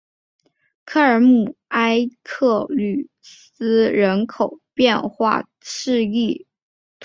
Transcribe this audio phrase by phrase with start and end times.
[0.83, 6.01] 科尔姆埃克吕斯人口变化图示